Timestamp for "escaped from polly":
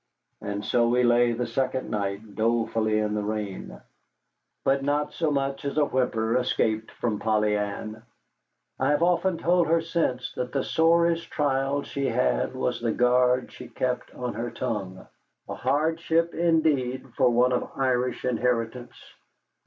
6.37-7.55